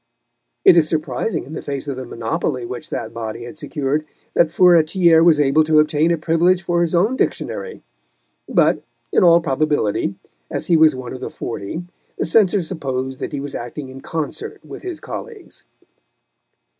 [0.65, 4.47] It is surprising, in the face of the monopoly which that body had secured, that
[4.47, 7.83] Furetière was able to obtain a Privilege for his own Dictionary,
[8.49, 10.15] but in all probability,
[10.49, 11.83] as he was one of the Forty,
[12.17, 15.65] the censors supposed that he was acting in concert with his colleagues.